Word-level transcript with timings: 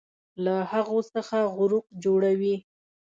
له 0.43 0.55
هغو 0.71 0.99
څخه 1.13 1.37
غروق 1.55 1.85
جوړوي 2.03 2.55